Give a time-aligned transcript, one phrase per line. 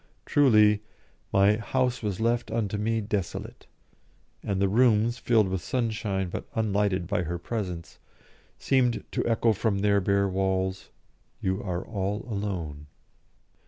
[0.25, 0.81] Truly,
[1.31, 3.67] my "house was left unto me desolate,"
[4.41, 7.99] and the rooms, filled with sunshine but unlighted by her presence,
[8.57, 10.89] seemed to echo from their bare walls,
[11.39, 12.87] "You are all alone."